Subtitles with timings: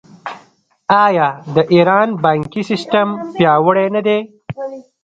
[1.05, 4.19] آیا د ایران بانکي سیستم پیاوړی نه دی؟